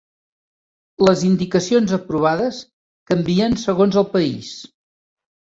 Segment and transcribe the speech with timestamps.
[1.07, 2.63] Les indicacions aprovades
[3.13, 4.53] canvien segons el país.